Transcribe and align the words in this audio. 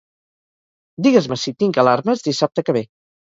Digues-me 1.07 1.37
si 1.41 1.53
tinc 1.65 1.79
alarmes 1.83 2.25
dissabte 2.29 2.65
que 2.71 2.77
ve. 2.81 2.85